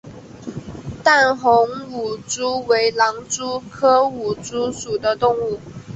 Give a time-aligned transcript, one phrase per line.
[1.03, 5.59] 淡红舞蛛为狼蛛科舞蛛属的动物。